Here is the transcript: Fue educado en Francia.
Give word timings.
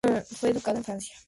Fue 0.35 0.49
educado 0.49 0.77
en 0.79 0.83
Francia. 0.83 1.13